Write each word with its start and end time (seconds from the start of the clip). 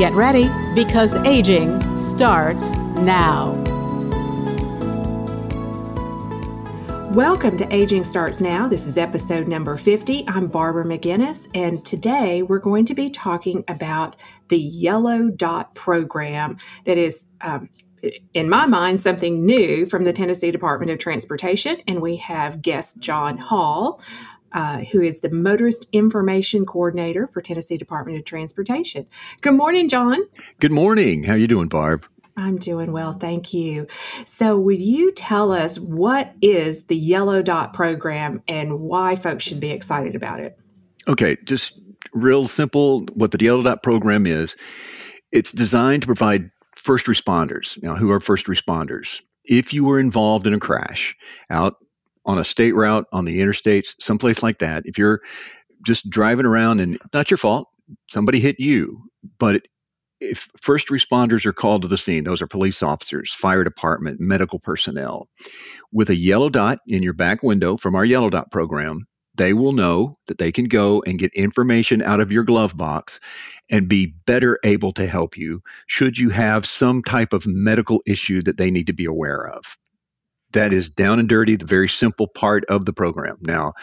Get 0.00 0.14
ready 0.14 0.48
because 0.74 1.14
aging 1.26 1.78
starts 1.98 2.74
now. 2.96 3.52
Welcome 7.10 7.58
to 7.58 7.70
Aging 7.70 8.04
Starts 8.04 8.40
Now. 8.40 8.66
This 8.66 8.86
is 8.86 8.96
episode 8.96 9.46
number 9.46 9.76
50. 9.76 10.24
I'm 10.26 10.46
Barbara 10.46 10.86
McGinnis, 10.86 11.48
and 11.54 11.84
today 11.84 12.40
we're 12.40 12.60
going 12.60 12.86
to 12.86 12.94
be 12.94 13.10
talking 13.10 13.62
about 13.68 14.16
the 14.48 14.58
Yellow 14.58 15.28
Dot 15.28 15.74
program 15.74 16.56
that 16.86 16.96
is, 16.96 17.26
um, 17.42 17.68
in 18.32 18.48
my 18.48 18.64
mind, 18.64 19.02
something 19.02 19.44
new 19.44 19.84
from 19.84 20.04
the 20.04 20.14
Tennessee 20.14 20.50
Department 20.50 20.90
of 20.90 20.98
Transportation. 20.98 21.76
And 21.86 22.00
we 22.00 22.16
have 22.16 22.62
guest 22.62 23.00
John 23.00 23.36
Hall. 23.36 24.00
Uh, 24.52 24.78
who 24.78 25.00
is 25.00 25.20
the 25.20 25.30
Motorist 25.30 25.86
Information 25.92 26.66
Coordinator 26.66 27.28
for 27.28 27.40
Tennessee 27.40 27.76
Department 27.76 28.18
of 28.18 28.24
Transportation. 28.24 29.06
Good 29.42 29.54
morning, 29.54 29.88
John. 29.88 30.18
Good 30.58 30.72
morning. 30.72 31.22
How 31.22 31.34
are 31.34 31.38
you 31.38 31.46
doing, 31.46 31.68
Barb? 31.68 32.04
I'm 32.36 32.58
doing 32.58 32.92
well, 32.92 33.12
thank 33.18 33.52
you. 33.52 33.86
So, 34.24 34.58
would 34.58 34.80
you 34.80 35.12
tell 35.12 35.52
us 35.52 35.78
what 35.78 36.32
is 36.40 36.84
the 36.84 36.96
Yellow 36.96 37.42
Dot 37.42 37.74
program 37.74 38.42
and 38.48 38.80
why 38.80 39.16
folks 39.16 39.44
should 39.44 39.60
be 39.60 39.70
excited 39.70 40.14
about 40.14 40.40
it? 40.40 40.58
Okay, 41.06 41.36
just 41.44 41.78
real 42.12 42.48
simple 42.48 43.04
what 43.14 43.30
the 43.30 43.44
Yellow 43.44 43.62
Dot 43.62 43.82
program 43.82 44.26
is. 44.26 44.56
It's 45.32 45.52
designed 45.52 46.02
to 46.02 46.06
provide 46.06 46.50
first 46.76 47.06
responders. 47.06 47.80
Now, 47.82 47.94
who 47.94 48.10
are 48.10 48.20
first 48.20 48.46
responders? 48.46 49.22
If 49.44 49.72
you 49.72 49.84
were 49.84 50.00
involved 50.00 50.46
in 50.46 50.54
a 50.54 50.60
crash 50.60 51.16
out 51.50 51.76
on 52.24 52.38
a 52.38 52.44
state 52.44 52.74
route, 52.74 53.06
on 53.12 53.24
the 53.24 53.40
interstates, 53.40 53.94
someplace 54.00 54.42
like 54.42 54.58
that, 54.58 54.82
if 54.86 54.98
you're 54.98 55.20
just 55.84 56.08
driving 56.08 56.46
around 56.46 56.80
and 56.80 56.98
not 57.12 57.30
your 57.30 57.38
fault, 57.38 57.68
somebody 58.10 58.40
hit 58.40 58.56
you, 58.58 59.02
but 59.38 59.62
if 60.20 60.48
first 60.60 60.88
responders 60.88 61.46
are 61.46 61.52
called 61.52 61.82
to 61.82 61.88
the 61.88 61.96
scene, 61.96 62.24
those 62.24 62.42
are 62.42 62.46
police 62.46 62.82
officers, 62.82 63.32
fire 63.32 63.64
department, 63.64 64.20
medical 64.20 64.58
personnel, 64.58 65.28
with 65.92 66.10
a 66.10 66.16
yellow 66.16 66.50
dot 66.50 66.78
in 66.86 67.02
your 67.02 67.14
back 67.14 67.42
window 67.42 67.76
from 67.78 67.94
our 67.94 68.04
yellow 68.04 68.28
dot 68.28 68.50
program, 68.50 69.06
they 69.34 69.54
will 69.54 69.72
know 69.72 70.18
that 70.26 70.36
they 70.36 70.52
can 70.52 70.66
go 70.66 71.02
and 71.06 71.18
get 71.18 71.32
information 71.34 72.02
out 72.02 72.20
of 72.20 72.32
your 72.32 72.44
glove 72.44 72.76
box 72.76 73.20
and 73.70 73.88
be 73.88 74.14
better 74.26 74.58
able 74.64 74.92
to 74.92 75.06
help 75.06 75.38
you 75.38 75.62
should 75.86 76.18
you 76.18 76.28
have 76.28 76.66
some 76.66 77.02
type 77.02 77.32
of 77.32 77.46
medical 77.46 78.02
issue 78.06 78.42
that 78.42 78.58
they 78.58 78.70
need 78.70 78.88
to 78.88 78.92
be 78.92 79.06
aware 79.06 79.48
of 79.48 79.78
that 80.52 80.72
is 80.72 80.90
down 80.90 81.18
and 81.18 81.28
dirty, 81.28 81.56
the 81.56 81.66
very 81.66 81.88
simple 81.88 82.26
part 82.26 82.64
of 82.66 82.84
the 82.84 82.92
program. 82.92 83.36
Now, 83.40 83.74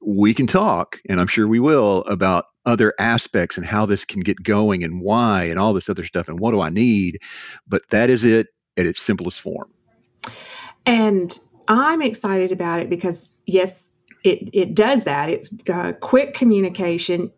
we 0.00 0.34
can 0.34 0.46
talk, 0.46 1.00
and 1.08 1.20
I'm 1.20 1.26
sure 1.26 1.48
we 1.48 1.60
will, 1.60 2.02
about 2.02 2.46
other 2.64 2.92
aspects 2.98 3.56
and 3.56 3.64
how 3.64 3.86
this 3.86 4.04
can 4.04 4.20
get 4.20 4.42
going 4.42 4.84
and 4.84 5.00
why 5.00 5.44
and 5.44 5.58
all 5.58 5.72
this 5.72 5.88
other 5.88 6.04
stuff 6.04 6.28
and 6.28 6.38
what 6.40 6.50
do 6.50 6.60
I 6.60 6.68
need. 6.68 7.18
But 7.66 7.82
that 7.90 8.10
is 8.10 8.24
it 8.24 8.48
at 8.76 8.86
its 8.86 9.00
simplest 9.00 9.40
form. 9.40 9.72
And 10.84 11.38
I'm 11.68 12.02
excited 12.02 12.52
about 12.52 12.80
it 12.80 12.90
because, 12.90 13.28
yes, 13.46 13.90
it, 14.24 14.50
it 14.52 14.74
does 14.74 15.04
that. 15.04 15.28
It's 15.28 15.54
uh, 15.72 15.92
quick 16.00 16.34
communication 16.34 17.32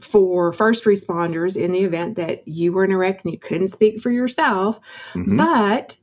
for 0.00 0.52
first 0.52 0.84
responders 0.84 1.56
in 1.56 1.72
the 1.72 1.80
event 1.80 2.16
that 2.16 2.46
you 2.46 2.72
were 2.72 2.84
in 2.84 2.92
a 2.92 2.96
wreck 2.96 3.22
and 3.24 3.32
you 3.32 3.38
couldn't 3.38 3.68
speak 3.68 4.00
for 4.00 4.10
yourself. 4.10 4.78
Mm-hmm. 5.14 5.36
But 5.36 5.96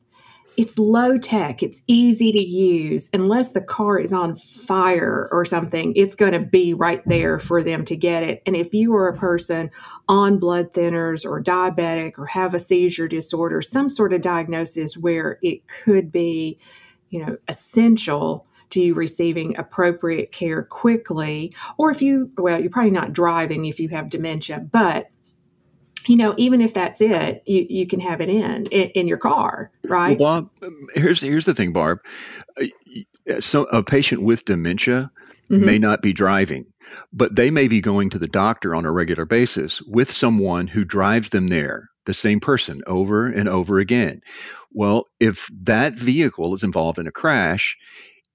it's 0.57 0.77
low 0.77 1.17
tech, 1.17 1.63
it's 1.63 1.81
easy 1.87 2.31
to 2.31 2.39
use. 2.39 3.09
Unless 3.13 3.53
the 3.53 3.61
car 3.61 3.97
is 3.97 4.11
on 4.11 4.35
fire 4.35 5.29
or 5.31 5.45
something, 5.45 5.93
it's 5.95 6.15
going 6.15 6.33
to 6.33 6.39
be 6.39 6.73
right 6.73 7.01
there 7.05 7.39
for 7.39 7.63
them 7.63 7.85
to 7.85 7.95
get 7.95 8.23
it. 8.23 8.43
And 8.45 8.55
if 8.55 8.73
you 8.73 8.93
are 8.95 9.07
a 9.07 9.17
person 9.17 9.71
on 10.07 10.39
blood 10.39 10.73
thinners 10.73 11.25
or 11.25 11.41
diabetic 11.41 12.17
or 12.17 12.25
have 12.25 12.53
a 12.53 12.59
seizure 12.59 13.07
disorder, 13.07 13.61
some 13.61 13.89
sort 13.89 14.13
of 14.13 14.21
diagnosis 14.21 14.97
where 14.97 15.39
it 15.41 15.67
could 15.67 16.11
be, 16.11 16.59
you 17.09 17.25
know, 17.25 17.37
essential 17.47 18.45
to 18.71 18.81
you 18.81 18.93
receiving 18.93 19.57
appropriate 19.57 20.31
care 20.31 20.63
quickly, 20.63 21.53
or 21.77 21.91
if 21.91 22.01
you, 22.01 22.31
well, 22.37 22.59
you're 22.59 22.69
probably 22.69 22.91
not 22.91 23.13
driving 23.13 23.65
if 23.65 23.79
you 23.79 23.89
have 23.89 24.09
dementia, 24.09 24.59
but 24.59 25.09
you 26.07 26.17
know, 26.17 26.33
even 26.37 26.61
if 26.61 26.73
that's 26.73 27.01
it, 27.01 27.43
you, 27.45 27.65
you 27.69 27.87
can 27.87 27.99
have 27.99 28.21
it 28.21 28.29
in, 28.29 28.65
in, 28.67 28.89
in 28.89 29.07
your 29.07 29.17
car, 29.17 29.71
right? 29.83 30.17
Well, 30.19 30.49
Bob, 30.61 30.73
here's 30.93 31.21
here's 31.21 31.45
the 31.45 31.53
thing, 31.53 31.73
Barb. 31.73 31.99
Uh, 32.59 33.39
so 33.39 33.63
a 33.63 33.83
patient 33.83 34.21
with 34.21 34.45
dementia 34.45 35.11
mm-hmm. 35.49 35.65
may 35.65 35.77
not 35.77 36.01
be 36.01 36.13
driving, 36.13 36.65
but 37.13 37.35
they 37.35 37.51
may 37.51 37.67
be 37.67 37.81
going 37.81 38.11
to 38.11 38.19
the 38.19 38.27
doctor 38.27 38.75
on 38.75 38.85
a 38.85 38.91
regular 38.91 39.25
basis 39.25 39.81
with 39.81 40.11
someone 40.11 40.67
who 40.67 40.83
drives 40.83 41.29
them 41.29 41.47
there, 41.47 41.89
the 42.05 42.13
same 42.13 42.39
person 42.39 42.81
over 42.87 43.27
and 43.27 43.47
over 43.47 43.79
again. 43.79 44.21
Well, 44.71 45.05
if 45.19 45.49
that 45.63 45.93
vehicle 45.93 46.53
is 46.53 46.63
involved 46.63 46.97
in 46.97 47.07
a 47.07 47.11
crash, 47.11 47.77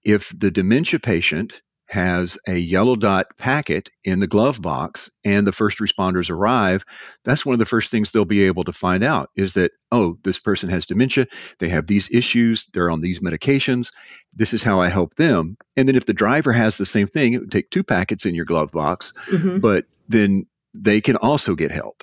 if 0.04 0.32
the 0.36 0.50
dementia 0.50 1.00
patient 1.00 1.62
has 1.88 2.38
a 2.48 2.56
yellow 2.56 2.96
dot 2.96 3.36
packet 3.38 3.90
in 4.04 4.20
the 4.20 4.26
glove 4.26 4.60
box 4.60 5.10
and 5.24 5.46
the 5.46 5.52
first 5.52 5.78
responders 5.78 6.30
arrive, 6.30 6.84
that's 7.24 7.46
one 7.46 7.52
of 7.52 7.58
the 7.58 7.64
first 7.66 7.90
things 7.90 8.10
they'll 8.10 8.24
be 8.24 8.44
able 8.44 8.64
to 8.64 8.72
find 8.72 9.04
out 9.04 9.30
is 9.36 9.54
that, 9.54 9.70
oh, 9.92 10.16
this 10.24 10.38
person 10.38 10.68
has 10.68 10.86
dementia, 10.86 11.26
they 11.58 11.68
have 11.68 11.86
these 11.86 12.10
issues, 12.12 12.68
they're 12.72 12.90
on 12.90 13.00
these 13.00 13.20
medications, 13.20 13.92
this 14.34 14.52
is 14.52 14.62
how 14.62 14.80
I 14.80 14.88
help 14.88 15.14
them. 15.14 15.56
And 15.76 15.88
then 15.88 15.96
if 15.96 16.06
the 16.06 16.14
driver 16.14 16.52
has 16.52 16.76
the 16.76 16.86
same 16.86 17.06
thing, 17.06 17.34
it 17.34 17.40
would 17.40 17.52
take 17.52 17.70
two 17.70 17.84
packets 17.84 18.26
in 18.26 18.34
your 18.34 18.46
glove 18.46 18.72
box, 18.72 19.12
mm-hmm. 19.30 19.60
but 19.60 19.84
then 20.08 20.46
they 20.74 21.00
can 21.00 21.16
also 21.16 21.54
get 21.54 21.70
help. 21.70 22.02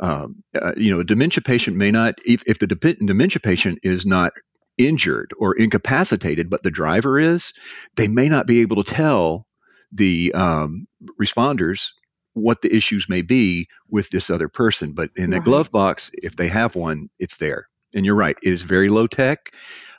Um, 0.00 0.44
uh, 0.54 0.74
you 0.76 0.92
know, 0.92 1.00
a 1.00 1.04
dementia 1.04 1.42
patient 1.42 1.76
may 1.76 1.90
not, 1.90 2.14
if, 2.24 2.44
if 2.46 2.60
the 2.60 2.68
de- 2.68 2.94
dementia 2.94 3.40
patient 3.40 3.80
is 3.82 4.06
not 4.06 4.32
injured 4.78 5.32
or 5.38 5.54
incapacitated, 5.54 6.48
but 6.48 6.62
the 6.62 6.70
driver 6.70 7.18
is, 7.18 7.52
they 7.96 8.08
may 8.08 8.28
not 8.28 8.46
be 8.46 8.60
able 8.60 8.82
to 8.82 8.92
tell 8.92 9.46
the 9.92 10.32
um, 10.34 10.86
responders 11.20 11.90
what 12.34 12.62
the 12.62 12.74
issues 12.74 13.08
may 13.08 13.22
be 13.22 13.68
with 13.90 14.10
this 14.10 14.30
other 14.30 14.48
person. 14.48 14.92
But 14.92 15.10
in 15.16 15.30
the 15.30 15.38
right. 15.38 15.44
glove 15.44 15.70
box, 15.70 16.10
if 16.14 16.36
they 16.36 16.48
have 16.48 16.76
one, 16.76 17.10
it's 17.18 17.36
there. 17.36 17.68
And 17.94 18.04
you're 18.06 18.14
right, 18.14 18.36
it 18.42 18.52
is 18.52 18.62
very 18.62 18.88
low 18.88 19.06
tech. 19.06 19.52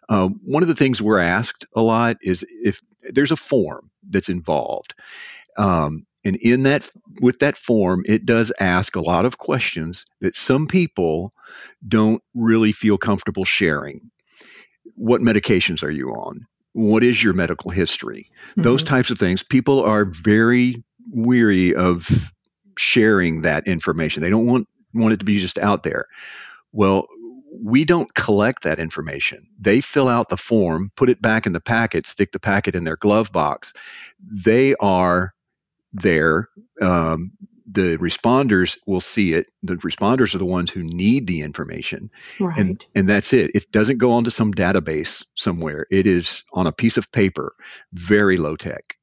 Uh, 0.07 0.29
one 0.43 0.63
of 0.63 0.69
the 0.69 0.75
things 0.75 1.01
we're 1.01 1.19
asked 1.19 1.65
a 1.75 1.81
lot 1.81 2.17
is 2.21 2.45
if 2.49 2.81
there's 3.03 3.31
a 3.31 3.35
form 3.35 3.91
that's 4.09 4.29
involved. 4.29 4.95
Um, 5.57 6.05
and 6.23 6.35
in 6.37 6.63
that, 6.63 6.89
with 7.21 7.39
that 7.39 7.57
form, 7.57 8.03
it 8.05 8.25
does 8.25 8.51
ask 8.59 8.95
a 8.95 9.01
lot 9.01 9.25
of 9.25 9.37
questions 9.37 10.05
that 10.21 10.35
some 10.35 10.67
people 10.67 11.33
don't 11.87 12.21
really 12.33 12.71
feel 12.71 12.97
comfortable 12.97 13.45
sharing 13.45 14.11
what 14.99 15.21
medications 15.21 15.81
are 15.81 15.89
you 15.89 16.09
on? 16.09 16.45
What 16.73 17.03
is 17.03 17.23
your 17.23 17.33
medical 17.33 17.71
history? 17.71 18.29
Mm-hmm. 18.51 18.61
Those 18.61 18.83
types 18.83 19.09
of 19.09 19.17
things. 19.17 19.43
People 19.43 19.81
are 19.81 20.05
very 20.05 20.83
weary 21.11 21.73
of 21.73 22.31
sharing 22.77 23.41
that 23.41 23.67
information. 23.67 24.21
They 24.21 24.29
don't 24.29 24.45
want 24.45 24.67
want 24.93 25.13
it 25.13 25.17
to 25.19 25.25
be 25.25 25.39
just 25.39 25.57
out 25.57 25.83
there. 25.83 26.05
Well, 26.71 27.07
we 27.63 27.85
don't 27.85 28.13
collect 28.13 28.63
that 28.63 28.79
information. 28.79 29.47
They 29.59 29.81
fill 29.81 30.07
out 30.07 30.29
the 30.29 30.37
form, 30.37 30.91
put 30.95 31.09
it 31.09 31.21
back 31.21 31.45
in 31.45 31.53
the 31.53 31.61
packet, 31.61 32.05
stick 32.05 32.31
the 32.31 32.39
packet 32.39 32.75
in 32.75 32.83
their 32.83 32.97
glove 32.97 33.31
box. 33.31 33.73
They 34.21 34.75
are 34.75 35.33
there 35.93 36.47
um, 36.81 37.31
the 37.71 37.97
responders 37.97 38.77
will 38.87 39.01
see 39.01 39.33
it. 39.33 39.47
The 39.63 39.75
responders 39.75 40.33
are 40.33 40.39
the 40.39 40.45
ones 40.45 40.71
who 40.71 40.83
need 40.83 41.27
the 41.27 41.41
information. 41.41 42.09
Right. 42.39 42.57
And, 42.57 42.85
and 42.95 43.07
that's 43.07 43.31
it. 43.33 43.51
It 43.53 43.71
doesn't 43.71 43.99
go 43.99 44.13
onto 44.13 44.31
some 44.31 44.53
database 44.53 45.23
somewhere. 45.35 45.85
It 45.91 46.07
is 46.07 46.43
on 46.53 46.67
a 46.67 46.71
piece 46.71 46.97
of 46.97 47.11
paper, 47.11 47.53
very 47.93 48.37
low 48.37 48.55
tech. 48.55 48.95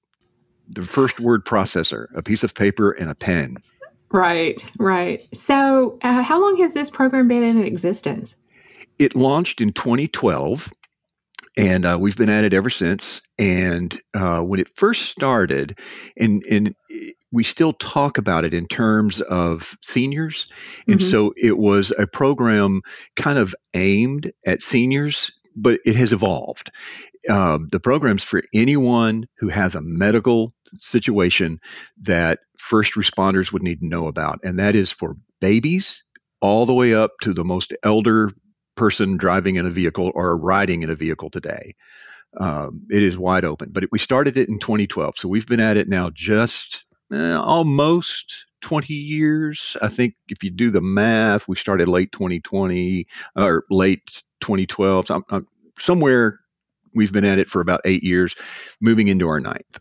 The 0.69 0.83
first 0.83 1.21
word 1.21 1.45
processor, 1.45 2.07
a 2.15 2.23
piece 2.23 2.43
of 2.43 2.55
paper, 2.55 2.91
and 2.91 3.09
a 3.09 3.15
pen. 3.15 3.59
Right, 4.11 4.65
right. 4.79 5.27
So, 5.33 5.99
uh, 6.03 6.23
how 6.23 6.41
long 6.41 6.57
has 6.59 6.75
this 6.75 6.91
program 6.91 7.29
been 7.29 7.45
in 7.45 7.63
existence? 7.65 8.35
It 8.99 9.15
launched 9.15 9.61
in 9.61 9.73
2012 9.73 10.73
and 11.57 11.87
uh, 11.87 11.97
we've 11.99 12.17
been 12.17 12.29
at 12.29 12.45
it 12.45 12.55
ever 12.55 12.71
since. 12.71 13.23
And 13.39 13.99
uh, 14.15 14.41
when 14.41 14.61
it 14.61 14.69
first 14.69 15.03
started, 15.03 15.79
and 16.17 16.43
and 16.51 16.75
we 17.33 17.45
still 17.45 17.73
talk 17.73 18.19
about 18.19 18.45
it 18.45 18.55
in 18.55 18.67
terms 18.67 19.21
of 19.21 19.77
seniors, 19.83 20.47
and 20.87 21.01
mm-hmm. 21.01 21.11
so 21.11 21.33
it 21.37 21.57
was 21.57 21.93
a 21.97 22.07
program 22.07 22.83
kind 23.15 23.39
of 23.39 23.55
aimed 23.75 24.31
at 24.47 24.61
seniors, 24.61 25.33
but 25.55 25.81
it 25.85 25.97
has 25.97 26.13
evolved. 26.13 26.71
Uh, 27.29 27.59
the 27.71 27.81
program's 27.81 28.23
for 28.23 28.43
anyone 28.55 29.27
who 29.39 29.49
has 29.49 29.75
a 29.75 29.83
medical 29.83 30.55
situation 30.75 31.61
that 32.03 32.41
first 32.59 32.95
responders 32.95 33.53
would 33.53 33.63
need 33.63 33.81
to 33.81 33.87
know 33.87 34.07
about, 34.07 34.41
and 34.45 34.59
that 34.59 34.77
is 34.77 34.91
for 34.91 35.17
babies 35.41 36.05
all 36.41 36.67
the 36.67 36.75
way 36.75 36.95
up 36.95 37.13
to 37.23 37.33
the 37.33 37.45
most 37.45 37.75
elder 37.83 38.31
person 38.77 39.17
driving 39.17 39.57
in 39.57 39.67
a 39.67 39.71
vehicle 39.71 40.13
or 40.15 40.37
riding 40.37 40.83
in 40.83 40.91
a 40.91 40.95
vehicle 40.95 41.31
today. 41.31 41.75
Um, 42.39 42.87
it 42.91 43.03
is 43.03 43.19
wide 43.19 43.45
open. 43.45 43.71
But 43.71 43.85
it, 43.85 43.93
we 43.93 43.99
started 43.99 44.37
it 44.37 44.49
in 44.49 44.59
2012, 44.59 45.15
so 45.17 45.29
we've 45.29 45.47
been 45.47 45.61
at 45.61 45.77
it 45.77 45.89
now 45.89 46.11
just 46.11 46.85
eh, 47.13 47.35
almost 47.35 48.47
20 48.61 48.95
years. 48.95 49.77
I 49.81 49.89
think 49.89 50.15
if 50.29 50.43
you 50.43 50.51
do 50.51 50.71
the 50.71 50.81
math, 50.81 51.49
we 51.49 51.57
started 51.57 51.89
late 51.89 52.13
2020 52.13 53.07
or 53.37 53.65
late 53.71 54.23
2012. 54.41 55.07
So 55.07 55.15
I'm, 55.17 55.25
I'm, 55.31 55.47
somewhere 55.79 56.41
we've 56.95 57.13
been 57.13 57.25
at 57.25 57.39
it 57.39 57.49
for 57.49 57.61
about 57.61 57.81
eight 57.85 58.03
years, 58.03 58.35
moving 58.81 59.09
into 59.09 59.29
our 59.29 59.41
ninth. 59.41 59.79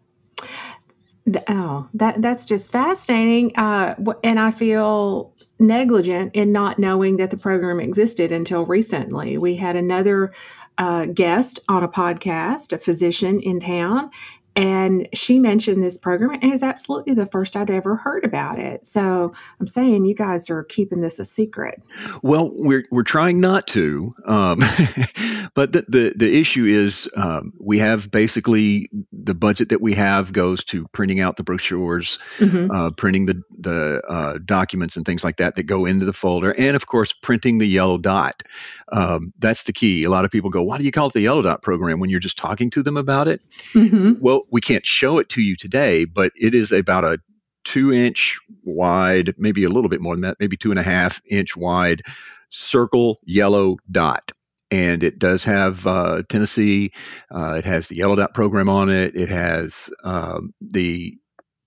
Oh, 1.48 1.90
that 1.96 2.22
that's 2.22 2.46
just 2.46 2.72
fascinating. 2.72 3.56
Uh, 3.58 3.96
and 4.24 4.40
I 4.40 4.52
feel 4.52 5.34
negligent 5.60 6.36
in 6.36 6.52
not 6.52 6.78
knowing 6.78 7.18
that 7.18 7.32
the 7.32 7.38
program 7.38 7.80
existed 7.80 8.32
until 8.32 8.66
recently. 8.66 9.38
We 9.38 9.56
had 9.56 9.76
another 9.76 10.34
uh, 10.78 11.06
guest 11.08 11.60
on 11.68 11.84
a 11.84 11.88
podcast, 11.88 12.74
a 12.74 12.78
physician 12.78 13.40
in 13.40 13.60
town, 13.60 14.12
and 14.56 15.08
she 15.14 15.40
mentioned 15.40 15.84
this 15.84 15.98
program 15.98 16.32
and 16.32 16.44
it 16.44 16.52
was 16.52 16.64
absolutely 16.64 17.14
the 17.14 17.26
first 17.26 17.56
i'd 17.56 17.70
ever 17.70 17.96
heard 17.96 18.24
about 18.24 18.60
it. 18.60 18.86
So 18.88 19.34
i'm 19.60 19.68
saying 19.68 20.06
you 20.06 20.16
guys 20.16 20.50
are 20.50 20.64
keeping 20.64 21.02
this 21.02 21.20
a 21.20 21.26
secret. 21.26 21.82
Well 22.24 22.52
we're, 22.54 22.86
we're 22.92 23.04
trying 23.04 23.40
not 23.40 23.68
to 23.68 24.14
um, 24.26 24.60
but 25.54 25.72
the, 25.72 25.86
the, 25.88 26.14
the, 26.16 26.36
issue 26.36 26.66
is 26.66 27.08
um, 27.16 27.54
we 27.60 27.80
have 27.80 28.12
basically 28.12 28.90
the 29.14 29.34
budget 29.34 29.70
that 29.70 29.82
we 29.82 29.94
have 29.94 30.34
goes 30.34 30.64
to 30.66 30.88
printing 30.90 31.20
out 31.20 31.38
the 31.38 31.44
brochures 31.44 32.18
mm-hmm. 32.38 32.70
uh, 32.72 32.90
printing 32.92 33.26
the, 33.26 33.42
the 33.58 34.02
uh, 34.08 34.38
documents 34.44 34.96
and 34.96 35.06
things 35.06 35.24
like 35.24 35.38
that 35.38 35.56
that 35.56 35.64
go 35.64 35.86
into 35.86 36.06
the 36.06 36.14
folder 36.14 36.54
and 36.58 36.76
of 36.76 36.88
course 36.88 37.14
printing 37.14 37.58
the 37.58 37.68
yellow 37.68 37.98
dot. 37.98 38.44
Um, 38.92 39.34
that's 39.40 39.64
the 39.64 39.74
key. 39.74 40.04
A 40.04 40.10
lot 40.10 40.26
of 40.26 40.32
people 40.32 40.50
go 40.50 40.64
why 40.64 40.78
do 40.78 40.84
you 40.84 40.92
call 40.92 41.08
it 41.08 41.14
the 41.14 41.22
yellow 41.22 41.42
dot 41.42 41.62
program 41.62 42.00
when 42.00 42.10
you're 42.10 42.20
just 42.20 42.38
talking 42.38 42.70
to 42.72 42.84
them 42.84 42.98
about 42.98 43.28
it? 43.28 43.42
Mm-hmm. 43.74 44.14
well 44.20 44.45
we 44.52 44.62
can't 44.62 44.86
show 44.86 45.20
it 45.20 45.30
to 45.30 45.42
you 45.42 45.56
today, 45.56 46.06
but 46.06 46.32
it 46.36 46.54
is 46.54 46.72
about 46.72 47.04
a 47.04 47.20
two 47.64 47.92
inch 47.92 48.40
wide, 48.64 49.34
maybe 49.38 49.64
a 49.64 49.70
little 49.70 49.90
bit 49.90 50.02
more 50.02 50.16
than 50.16 50.22
that, 50.22 50.38
maybe 50.40 50.58
two 50.58 50.72
and 50.72 50.80
a 50.80 50.84
half 50.84 51.22
inch 51.30 51.58
wide 51.58 52.02
circle 52.50 53.20
yellow 53.24 53.78
dot. 53.90 54.32
And 54.72 55.04
it 55.04 55.20
does 55.20 55.44
have 55.44 55.86
uh, 55.86 56.24
Tennessee. 56.28 56.92
Uh, 57.34 57.56
it 57.58 57.66
has 57.66 57.88
the 57.88 57.96
yellow 57.96 58.16
dot 58.16 58.34
program 58.34 58.70
on 58.70 58.90
it. 58.90 59.16
It 59.16 59.30
has 59.30 59.90
um, 60.04 60.54
the 60.62 61.18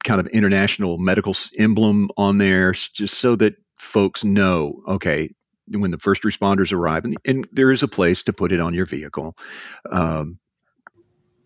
kind 0.04 0.20
of 0.20 0.26
international 0.28 0.98
medical 0.98 1.34
emblem 1.56 2.08
on 2.16 2.38
there, 2.38 2.72
just 2.72 3.14
so 3.14 3.36
that 3.36 3.56
folks 3.78 4.24
know, 4.24 4.74
okay, 4.86 5.30
when 5.70 5.90
the 5.90 5.98
first 5.98 6.22
responders 6.22 6.72
arrive, 6.72 7.04
and, 7.04 7.16
and 7.24 7.48
there 7.52 7.70
is 7.70 7.82
a 7.82 7.88
place 7.88 8.24
to 8.24 8.32
put 8.32 8.52
it 8.52 8.60
on 8.60 8.74
your 8.74 8.86
vehicle. 8.86 9.36
Um, 9.90 10.38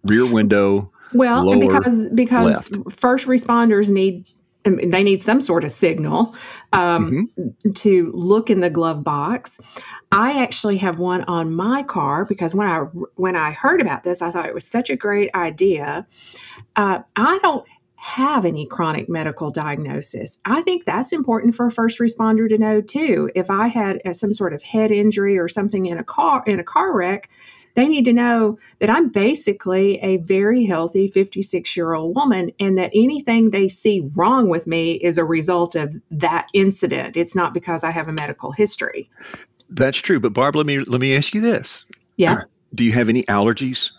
rear 0.04 0.30
window, 0.30 0.92
well, 1.14 1.58
because 1.58 2.08
because 2.14 2.70
left. 2.70 3.00
first 3.00 3.26
responders 3.26 3.90
need 3.90 4.26
they 4.64 5.02
need 5.02 5.22
some 5.22 5.40
sort 5.40 5.64
of 5.64 5.72
signal 5.72 6.34
um, 6.72 7.28
mm-hmm. 7.36 7.72
to 7.72 8.12
look 8.14 8.48
in 8.48 8.60
the 8.60 8.70
glove 8.70 9.02
box. 9.02 9.58
I 10.12 10.40
actually 10.40 10.78
have 10.78 10.98
one 10.98 11.24
on 11.24 11.52
my 11.52 11.82
car 11.82 12.24
because 12.24 12.54
when 12.54 12.68
I 12.68 12.80
when 13.16 13.34
I 13.36 13.52
heard 13.52 13.80
about 13.80 14.04
this, 14.04 14.22
I 14.22 14.30
thought 14.30 14.46
it 14.46 14.54
was 14.54 14.66
such 14.66 14.90
a 14.90 14.96
great 14.96 15.34
idea. 15.34 16.06
Uh, 16.76 17.00
I 17.16 17.38
don't 17.42 17.66
have 17.96 18.44
any 18.44 18.66
chronic 18.66 19.08
medical 19.08 19.50
diagnosis. 19.50 20.38
I 20.44 20.62
think 20.62 20.84
that's 20.84 21.12
important 21.12 21.54
for 21.54 21.66
a 21.66 21.70
first 21.70 22.00
responder 22.00 22.48
to 22.48 22.58
know 22.58 22.80
too. 22.80 23.30
If 23.34 23.48
I 23.48 23.68
had 23.68 24.00
uh, 24.04 24.12
some 24.12 24.34
sort 24.34 24.52
of 24.52 24.62
head 24.62 24.90
injury 24.90 25.38
or 25.38 25.48
something 25.48 25.86
in 25.86 25.98
a 25.98 26.04
car 26.04 26.42
in 26.46 26.58
a 26.58 26.64
car 26.64 26.92
wreck, 26.94 27.30
they 27.74 27.88
need 27.88 28.04
to 28.04 28.12
know 28.12 28.58
that 28.78 28.90
I'm 28.90 29.08
basically 29.08 29.98
a 30.00 30.18
very 30.18 30.64
healthy 30.64 31.08
56 31.08 31.76
year 31.76 31.94
old 31.94 32.14
woman 32.14 32.52
and 32.60 32.76
that 32.78 32.90
anything 32.94 33.50
they 33.50 33.68
see 33.68 34.10
wrong 34.14 34.48
with 34.48 34.66
me 34.66 34.92
is 34.92 35.18
a 35.18 35.24
result 35.24 35.74
of 35.74 35.94
that 36.10 36.48
incident. 36.52 37.16
It's 37.16 37.34
not 37.34 37.54
because 37.54 37.84
I 37.84 37.90
have 37.90 38.08
a 38.08 38.12
medical 38.12 38.52
history. 38.52 39.10
That's 39.70 39.98
true. 39.98 40.20
But 40.20 40.34
Barb, 40.34 40.56
let 40.56 40.66
me 40.66 40.80
let 40.80 41.00
me 41.00 41.16
ask 41.16 41.34
you 41.34 41.40
this. 41.40 41.84
Yeah. 42.16 42.42
Do 42.74 42.84
you 42.84 42.92
have 42.92 43.08
any 43.08 43.22
allergies? 43.24 43.90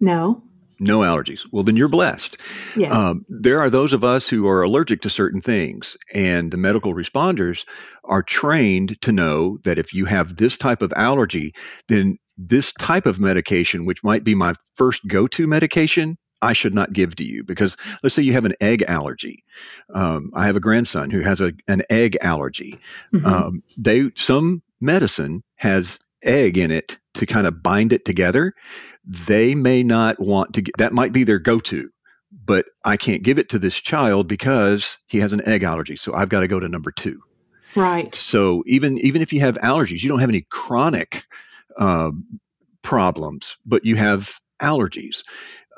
No. 0.00 0.42
No 0.78 1.00
allergies. 1.00 1.46
Well, 1.50 1.64
then 1.64 1.76
you're 1.76 1.88
blessed. 1.88 2.38
Yes. 2.76 2.92
Um, 2.92 3.24
there 3.30 3.60
are 3.60 3.70
those 3.70 3.94
of 3.94 4.04
us 4.04 4.28
who 4.28 4.46
are 4.46 4.62
allergic 4.62 5.02
to 5.02 5.10
certain 5.10 5.40
things, 5.40 5.96
and 6.12 6.50
the 6.50 6.58
medical 6.58 6.94
responders 6.94 7.64
are 8.04 8.22
trained 8.22 9.00
to 9.02 9.12
know 9.12 9.56
that 9.64 9.78
if 9.78 9.94
you 9.94 10.04
have 10.04 10.36
this 10.36 10.58
type 10.58 10.82
of 10.82 10.92
allergy, 10.94 11.54
then 11.88 12.18
this 12.36 12.72
type 12.72 13.06
of 13.06 13.20
medication, 13.20 13.86
which 13.86 14.04
might 14.04 14.24
be 14.24 14.34
my 14.34 14.54
first 14.74 15.06
go 15.06 15.26
to 15.28 15.46
medication, 15.46 16.18
I 16.42 16.52
should 16.52 16.74
not 16.74 16.92
give 16.92 17.16
to 17.16 17.24
you 17.24 17.44
because 17.44 17.76
let's 18.02 18.14
say 18.14 18.22
you 18.22 18.34
have 18.34 18.44
an 18.44 18.54
egg 18.60 18.84
allergy. 18.86 19.44
Um, 19.92 20.30
I 20.34 20.46
have 20.46 20.56
a 20.56 20.60
grandson 20.60 21.10
who 21.10 21.20
has 21.20 21.40
a, 21.40 21.52
an 21.66 21.82
egg 21.88 22.18
allergy. 22.20 22.78
Mm-hmm. 23.12 23.26
Um, 23.26 23.62
they 23.78 24.10
some 24.16 24.62
medicine 24.80 25.42
has 25.56 25.98
egg 26.22 26.58
in 26.58 26.70
it 26.70 26.98
to 27.14 27.26
kind 27.26 27.46
of 27.46 27.62
bind 27.62 27.92
it 27.92 28.04
together. 28.04 28.52
They 29.04 29.54
may 29.54 29.82
not 29.82 30.20
want 30.20 30.54
to. 30.54 30.62
Get, 30.62 30.76
that 30.78 30.92
might 30.92 31.12
be 31.12 31.24
their 31.24 31.38
go 31.38 31.58
to, 31.60 31.90
but 32.30 32.66
I 32.84 32.96
can't 32.96 33.22
give 33.22 33.38
it 33.38 33.50
to 33.50 33.58
this 33.58 33.80
child 33.80 34.28
because 34.28 34.98
he 35.06 35.18
has 35.18 35.32
an 35.32 35.48
egg 35.48 35.62
allergy. 35.62 35.96
So 35.96 36.12
I've 36.12 36.28
got 36.28 36.40
to 36.40 36.48
go 36.48 36.60
to 36.60 36.68
number 36.68 36.92
two. 36.92 37.22
Right. 37.74 38.14
So 38.14 38.62
even 38.66 38.98
even 38.98 39.22
if 39.22 39.32
you 39.32 39.40
have 39.40 39.56
allergies, 39.58 40.02
you 40.02 40.08
don't 40.08 40.20
have 40.20 40.28
any 40.28 40.46
chronic 40.48 41.24
uh, 41.78 42.10
problems, 42.82 43.56
but 43.64 43.84
you 43.84 43.96
have 43.96 44.38
allergies. 44.60 45.22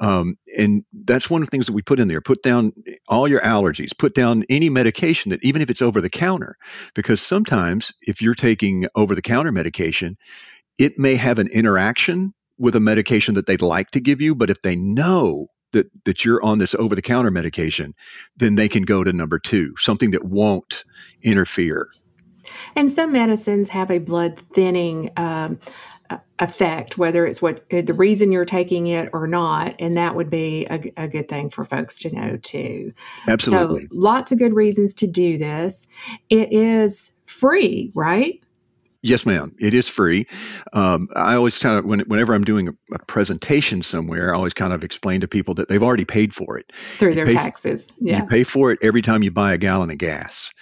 Um, 0.01 0.37
and 0.57 0.85
that's 0.93 1.29
one 1.29 1.43
of 1.43 1.49
the 1.49 1.51
things 1.51 1.67
that 1.67 1.73
we 1.73 1.83
put 1.83 1.99
in 1.99 2.07
there. 2.07 2.21
Put 2.21 2.43
down 2.43 2.73
all 3.09 3.27
your 3.27 3.41
allergies. 3.41 3.97
Put 3.99 4.15
down 4.15 4.45
any 4.49 4.71
medication 4.71 5.31
that, 5.31 5.45
even 5.45 5.61
if 5.61 5.71
it's 5.71 5.83
over 5.83 6.01
the 6.01 6.11
counter, 6.11 6.57
because 6.95 7.21
sometimes 7.21 7.93
if 8.03 8.23
you're 8.23 8.35
taking 8.35 8.87
over 8.95 9.15
the 9.15 9.23
counter 9.23 9.51
medication, 9.51 10.17
it 10.79 10.99
may 10.99 11.17
have 11.17 11.41
an 11.41 11.49
interaction 11.49 12.33
with 12.59 12.77
a 12.77 12.81
medication 12.81 13.35
that 13.35 13.47
they'd 13.47 13.63
like 13.63 13.91
to 13.93 14.01
give 14.01 14.21
you. 14.21 14.37
But 14.37 14.51
if 14.51 14.63
they 14.63 14.77
know 14.77 15.49
that 15.73 15.87
that 16.05 16.25
you're 16.25 16.45
on 16.45 16.59
this 16.59 16.75
over 16.75 16.95
the 16.95 17.03
counter 17.03 17.31
medication, 17.31 17.95
then 18.37 18.55
they 18.55 18.69
can 18.69 18.85
go 18.85 19.03
to 19.03 19.13
number 19.13 19.39
two, 19.39 19.75
something 19.79 20.13
that 20.13 20.25
won't 20.25 20.85
interfere. 21.23 21.89
And 22.75 22.91
some 22.91 23.13
medicines 23.13 23.69
have 23.71 23.91
a 23.91 23.99
blood 23.99 24.39
thinning 24.53 25.11
um, 25.17 25.59
effect, 26.39 26.97
whether 26.97 27.27
it's 27.27 27.43
what 27.43 27.69
the 27.71 27.95
reason 27.95 28.33
you're 28.33 28.45
taking 28.45 28.87
it 28.87 29.11
or 29.13 29.27
not, 29.27 29.75
and 29.79 29.97
that 29.97 30.15
would 30.15 30.31
be 30.31 30.67
a, 30.71 30.93
a 30.97 31.09
good 31.09 31.29
thing 31.29 31.51
for 31.51 31.65
folks 31.65 31.99
to 32.01 32.15
know 32.15 32.37
too. 32.37 32.93
Absolutely. 33.27 33.83
So, 33.83 33.89
lots 33.93 34.33
of 34.33 34.39
good 34.39 34.55
reasons 34.55 34.95
to 34.95 35.07
do 35.07 35.37
this. 35.39 35.87
It 36.31 36.53
is 36.53 37.13
free, 37.27 37.91
right? 37.95 38.41
Yes, 39.01 39.25
ma'am. 39.25 39.55
It 39.61 39.75
is 39.75 39.89
free. 39.89 40.27
Um, 40.73 41.09
I 41.15 41.37
always 41.37 41.59
kind 41.59 41.79
of, 41.79 41.85
when, 41.85 42.01
whenever 42.01 42.35
I'm 42.35 42.43
doing 42.43 42.69
a, 42.69 42.73
a, 42.93 42.99
presentation 43.07 43.83
somewhere, 43.83 44.35
I 44.35 44.37
always 44.37 44.55
kind 44.55 44.73
of 44.73 44.83
explain 44.83 45.21
to 45.21 45.29
people 45.29 45.55
that 45.55 45.69
they've 45.69 45.83
already 45.83 46.05
paid 46.05 46.33
for 46.33 46.59
it 46.59 46.73
through 46.99 47.11
you 47.11 47.15
their 47.15 47.27
pay, 47.27 47.33
taxes. 47.33 47.93
Yeah, 48.01 48.23
you 48.23 48.27
pay 48.27 48.45
for 48.45 48.73
it 48.73 48.81
every 48.83 49.03
time 49.03 49.23
you 49.23 49.31
buy 49.31 49.53
a 49.53 49.59
gallon 49.59 49.91
of 49.91 49.99
gas, 49.99 50.53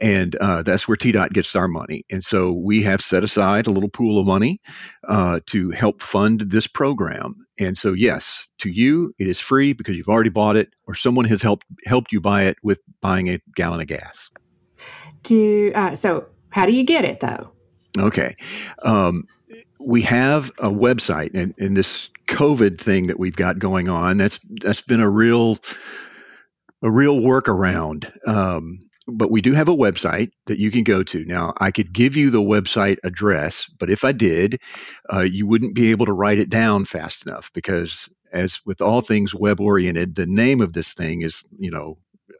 and 0.00 0.34
uh, 0.36 0.62
that's 0.62 0.86
where 0.86 0.96
TDOT 0.96 1.32
gets 1.32 1.56
our 1.56 1.68
money. 1.68 2.04
And 2.10 2.22
so 2.22 2.52
we 2.52 2.82
have 2.82 3.00
set 3.00 3.24
aside 3.24 3.66
a 3.66 3.70
little 3.70 3.88
pool 3.88 4.18
of 4.18 4.26
money 4.26 4.60
uh, 5.06 5.40
to 5.46 5.70
help 5.70 6.02
fund 6.02 6.40
this 6.40 6.66
program. 6.66 7.46
And 7.58 7.76
so, 7.76 7.92
yes, 7.92 8.46
to 8.58 8.68
you 8.68 9.14
it 9.18 9.26
is 9.26 9.38
free 9.38 9.72
because 9.72 9.96
you've 9.96 10.08
already 10.08 10.30
bought 10.30 10.56
it, 10.56 10.70
or 10.86 10.94
someone 10.94 11.24
has 11.26 11.42
helped 11.42 11.66
helped 11.84 12.12
you 12.12 12.20
buy 12.20 12.44
it 12.44 12.56
with 12.62 12.80
buying 13.00 13.28
a 13.28 13.40
gallon 13.54 13.80
of 13.80 13.86
gas. 13.86 14.30
Do 15.22 15.72
uh, 15.74 15.94
so. 15.94 16.26
How 16.50 16.64
do 16.64 16.72
you 16.72 16.84
get 16.84 17.04
it 17.04 17.20
though? 17.20 17.50
Okay. 17.98 18.36
Um, 18.82 19.26
we 19.78 20.02
have 20.02 20.50
a 20.58 20.70
website 20.70 21.34
and, 21.34 21.54
and 21.58 21.76
this 21.76 22.08
COVID 22.28 22.78
thing 22.78 23.08
that 23.08 23.18
we've 23.18 23.36
got 23.36 23.58
going 23.58 23.88
on. 23.88 24.16
That's 24.16 24.40
that's 24.60 24.80
been 24.80 25.00
a 25.00 25.10
real 25.10 25.58
a 26.82 26.90
real 26.90 27.20
workaround. 27.20 28.10
Um, 28.26 28.80
but 29.06 29.30
we 29.30 29.40
do 29.40 29.52
have 29.52 29.68
a 29.68 29.74
website 29.74 30.30
that 30.46 30.58
you 30.58 30.70
can 30.70 30.82
go 30.82 31.02
to. 31.02 31.24
Now, 31.24 31.54
I 31.58 31.70
could 31.70 31.92
give 31.92 32.16
you 32.16 32.30
the 32.30 32.40
website 32.40 32.98
address, 33.04 33.68
but 33.78 33.90
if 33.90 34.04
I 34.04 34.12
did, 34.12 34.60
uh, 35.12 35.20
you 35.20 35.46
wouldn't 35.46 35.74
be 35.74 35.90
able 35.90 36.06
to 36.06 36.12
write 36.12 36.38
it 36.38 36.50
down 36.50 36.84
fast 36.84 37.26
enough 37.26 37.52
because, 37.52 38.08
as 38.32 38.60
with 38.66 38.80
all 38.80 39.00
things 39.00 39.34
web 39.34 39.60
oriented, 39.60 40.14
the 40.14 40.26
name 40.26 40.60
of 40.60 40.72
this 40.72 40.92
thing 40.92 41.22
is, 41.22 41.44
you 41.58 41.70
know, 41.70 41.98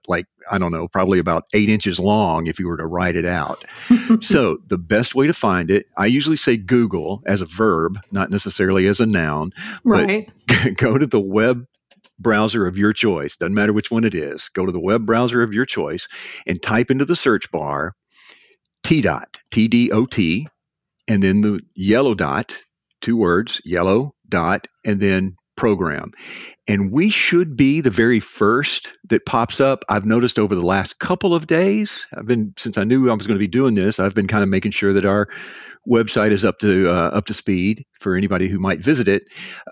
like, 0.09 0.27
I 0.51 0.59
don't 0.59 0.73
know, 0.73 0.89
probably 0.89 1.21
about 1.21 1.45
eight 1.55 1.69
inches 1.69 1.99
long 2.01 2.47
if 2.49 2.59
you 2.59 2.69
were 2.69 2.77
to 2.77 2.87
write 2.87 3.17
it 3.17 3.27
out. 3.27 3.65
so, 4.21 4.59
the 4.67 4.79
best 4.79 5.15
way 5.15 5.29
to 5.29 5.33
find 5.33 5.71
it, 5.71 5.87
I 5.97 6.07
usually 6.07 6.37
say 6.37 6.57
Google 6.57 7.23
as 7.27 7.43
a 7.43 7.47
verb, 7.47 8.01
not 8.11 8.31
necessarily 8.31 8.89
as 8.89 9.01
a 9.01 9.07
noun. 9.07 9.53
Right. 9.85 10.31
But 10.49 10.77
go 10.77 10.99
to 10.99 11.07
the 11.07 11.21
web 11.21 11.67
browser 12.19 12.67
of 12.67 12.77
your 12.77 12.93
choice, 12.93 13.37
doesn't 13.37 13.55
matter 13.55 13.73
which 13.73 13.91
one 13.91 14.05
it 14.05 14.15
is, 14.15 14.49
go 14.55 14.67
to 14.67 14.73
the 14.73 14.81
web 14.81 15.07
browser 15.07 15.43
of 15.43 15.53
your 15.53 15.67
choice 15.67 16.09
and 16.47 16.63
type 16.63 16.91
into 16.91 17.05
the 17.05 17.17
search 17.17 17.51
bar 17.51 17.95
T 18.83 19.01
dot, 19.01 19.41
T 19.51 19.69
D 19.69 19.91
O 19.91 20.07
T, 20.07 20.47
and 21.09 21.23
then 21.23 21.41
the 21.41 21.61
yellow 21.75 22.15
dot, 22.15 22.63
two 23.01 23.17
words, 23.17 23.61
yellow 23.65 24.15
dot, 24.29 24.69
and 24.85 25.01
then 25.01 25.37
program. 25.57 26.13
And 26.69 26.93
we 26.93 27.11
should 27.11 27.57
be 27.57 27.81
the 27.81 27.91
very 27.91 28.21
first 28.21 28.95
that 29.09 29.25
pops 29.25 29.61
up. 29.61 29.85
I've 29.89 30.05
noticed 30.05 30.39
over 30.39 30.55
the 30.55 30.67
last 30.67 30.99
couple 30.99 31.35
of 31.35 31.47
days, 31.47 32.07
I've 32.17 32.27
been 32.27 32.55
since 32.57 32.79
I 32.79 32.85
knew 32.85 33.11
I 33.11 33.15
was 33.15 33.27
going 33.27 33.39
to 33.39 33.43
be 33.43 33.49
doing 33.49 33.75
this, 33.75 33.99
I've 33.99 34.15
been 34.15 34.29
kind 34.29 34.43
of 34.43 34.49
making 34.51 34.73
sure 34.73 34.93
that 34.93 35.05
our 35.05 35.29
website 35.89 36.31
is 36.31 36.45
up 36.45 36.59
to 36.61 36.89
uh, 36.89 37.09
up 37.09 37.27
to 37.27 37.35
speed 37.35 37.87
for 37.93 38.17
anybody 38.17 38.49
who 38.49 38.59
might 38.59 38.81
visit 38.81 39.09
it. 39.09 39.25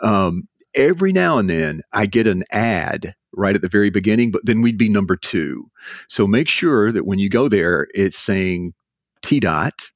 Um, 0.02 0.48
every 0.75 1.12
now 1.12 1.38
and 1.38 1.49
then 1.49 1.81
I 1.93 2.07
get 2.07 2.26
an 2.26 2.45
ad 2.50 3.14
right 3.33 3.54
at 3.54 3.62
the 3.62 3.69
very 3.69 3.90
beginning, 3.90 4.31
but 4.31 4.45
then 4.45 4.62
we'd 4.62 4.78
be 4.78 4.88
number 4.88 5.16
two. 5.16 5.71
So 6.09 6.26
make 6.26 6.49
sure 6.49 6.93
that 6.93 7.04
when 7.04 7.19
you 7.19 7.28
go 7.28 7.49
there, 7.49 7.87
it's 7.95 8.19
saying 8.19 8.75
T 9.23 9.40
dot 9.40 9.90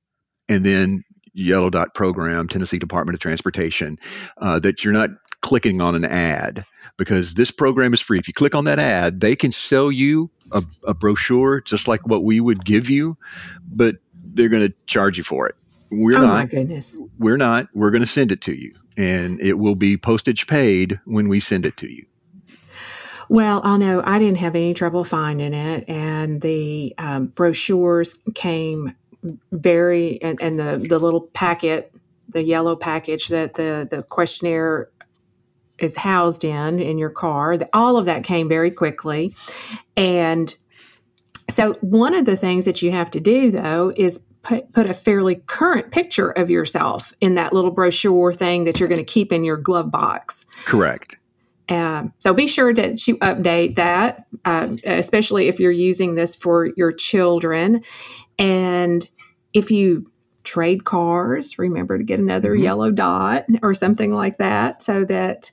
and 0.48 0.64
then 0.64 1.04
yellow 1.32 1.70
dot 1.70 1.94
program, 1.94 2.48
Tennessee 2.48 2.78
Department 2.78 3.14
of 3.14 3.20
Transportation, 3.20 3.98
uh, 4.38 4.58
that 4.60 4.84
you're 4.84 4.92
not 4.92 5.10
clicking 5.40 5.80
on 5.80 5.94
an 5.94 6.04
ad 6.04 6.64
because 6.96 7.34
this 7.34 7.50
program 7.50 7.94
is 7.94 8.00
free. 8.00 8.18
If 8.18 8.26
you 8.26 8.34
click 8.34 8.54
on 8.54 8.64
that 8.64 8.78
ad, 8.78 9.20
they 9.20 9.36
can 9.36 9.52
sell 9.52 9.92
you 9.92 10.30
a, 10.50 10.64
a 10.84 10.94
brochure 10.94 11.60
just 11.60 11.86
like 11.86 12.06
what 12.06 12.24
we 12.24 12.40
would 12.40 12.64
give 12.64 12.90
you, 12.90 13.16
but 13.64 13.96
they're 14.12 14.48
going 14.48 14.66
to 14.66 14.74
charge 14.86 15.16
you 15.16 15.24
for 15.24 15.48
it. 15.48 15.54
We're 15.90 16.18
oh 16.18 16.22
not. 16.22 16.34
my 16.34 16.44
goodness. 16.44 16.96
We're 17.18 17.36
not. 17.36 17.68
We're 17.74 17.90
going 17.90 18.02
to 18.02 18.06
send 18.06 18.32
it 18.32 18.42
to 18.42 18.52
you, 18.52 18.74
and 18.96 19.40
it 19.40 19.54
will 19.54 19.74
be 19.74 19.96
postage 19.96 20.46
paid 20.46 21.00
when 21.04 21.28
we 21.28 21.40
send 21.40 21.66
it 21.66 21.76
to 21.78 21.90
you. 21.90 22.04
Well, 23.28 23.60
I 23.62 23.76
know 23.76 24.02
I 24.04 24.18
didn't 24.18 24.38
have 24.38 24.54
any 24.54 24.74
trouble 24.74 25.04
finding 25.04 25.54
it, 25.54 25.84
and 25.88 26.40
the 26.40 26.94
um, 26.98 27.26
brochures 27.26 28.18
came 28.34 28.94
very, 29.52 30.20
and, 30.22 30.40
and 30.40 30.58
the 30.58 30.86
the 30.88 30.98
little 30.98 31.22
packet, 31.22 31.92
the 32.28 32.42
yellow 32.42 32.76
package 32.76 33.28
that 33.28 33.54
the 33.54 33.86
the 33.90 34.02
questionnaire 34.02 34.90
is 35.78 35.96
housed 35.96 36.44
in 36.44 36.80
in 36.80 36.98
your 36.98 37.10
car. 37.10 37.58
All 37.72 37.96
of 37.96 38.06
that 38.06 38.24
came 38.24 38.48
very 38.48 38.70
quickly, 38.70 39.34
and 39.96 40.54
so 41.50 41.74
one 41.80 42.14
of 42.14 42.24
the 42.24 42.36
things 42.36 42.64
that 42.64 42.82
you 42.82 42.92
have 42.92 43.10
to 43.10 43.20
do 43.20 43.50
though 43.50 43.92
is 43.96 44.20
put, 44.48 44.72
put 44.72 44.88
a 44.88 44.94
fairly 44.94 45.36
current 45.46 45.92
picture 45.92 46.30
of 46.30 46.48
yourself 46.48 47.12
in 47.20 47.34
that 47.34 47.52
little 47.52 47.70
brochure 47.70 48.32
thing 48.32 48.64
that 48.64 48.80
you're 48.80 48.88
going 48.88 49.04
to 49.04 49.04
keep 49.04 49.32
in 49.32 49.44
your 49.44 49.58
glove 49.58 49.90
box. 49.90 50.46
Correct. 50.64 51.14
Um, 51.68 52.14
so 52.18 52.32
be 52.32 52.46
sure 52.46 52.72
to 52.72 52.92
update 52.92 53.76
that, 53.76 54.24
uh, 54.46 54.76
especially 54.84 55.48
if 55.48 55.60
you're 55.60 55.70
using 55.70 56.14
this 56.14 56.34
for 56.34 56.70
your 56.78 56.92
children. 56.92 57.82
And 58.38 59.06
if 59.52 59.70
you 59.70 60.10
trade 60.44 60.84
cars, 60.84 61.58
remember 61.58 61.98
to 61.98 62.04
get 62.04 62.18
another 62.18 62.54
mm-hmm. 62.54 62.64
yellow 62.64 62.90
dot 62.90 63.44
or 63.62 63.74
something 63.74 64.14
like 64.14 64.38
that 64.38 64.80
so 64.80 65.04
that 65.04 65.50